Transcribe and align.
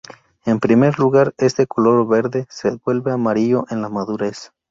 En 0.45 0.59
primer 0.59 0.97
lugar, 0.97 1.35
es 1.37 1.55
de 1.57 1.67
color 1.67 2.07
verde, 2.07 2.47
se 2.49 2.75
vuelve 2.83 3.11
a 3.11 3.13
amarillo 3.13 3.65
en 3.69 3.83
la 3.83 3.89
madurez. 3.89 4.51